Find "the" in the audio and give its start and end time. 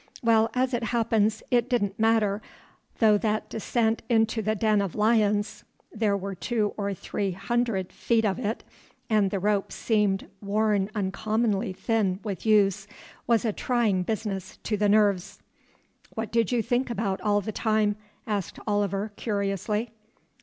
4.41-4.55, 9.29-9.37, 14.75-14.89, 17.39-17.51